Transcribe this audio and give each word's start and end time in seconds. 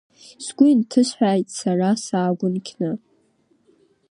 Сгәы 0.45 0.65
инҭысҳәааит 0.73 1.47
сара 1.59 1.89
саагәынқьны. 2.03 2.91